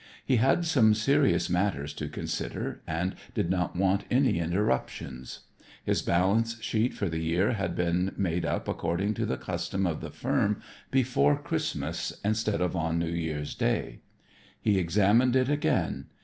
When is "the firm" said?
10.01-10.59